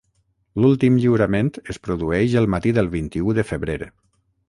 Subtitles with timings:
[0.63, 3.83] L'últim lliurament es produeix el matí del vint-i-u de febrer.